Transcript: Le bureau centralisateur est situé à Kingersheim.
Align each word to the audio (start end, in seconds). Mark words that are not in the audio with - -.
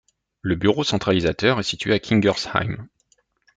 Le 0.41 0.55
bureau 0.55 0.83
centralisateur 0.83 1.59
est 1.59 1.69
situé 1.69 1.93
à 1.93 1.99
Kingersheim. 1.99 2.89